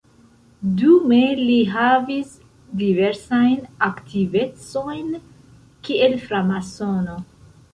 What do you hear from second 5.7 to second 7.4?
kiel framasono.